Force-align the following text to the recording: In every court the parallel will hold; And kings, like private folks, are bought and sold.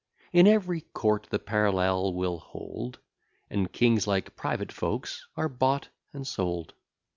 In 0.33 0.47
every 0.47 0.81
court 0.81 1.27
the 1.29 1.37
parallel 1.37 2.15
will 2.15 2.39
hold; 2.39 2.97
And 3.51 3.71
kings, 3.71 4.07
like 4.07 4.35
private 4.35 4.71
folks, 4.71 5.27
are 5.37 5.47
bought 5.47 5.89
and 6.11 6.25
sold. 6.25 6.73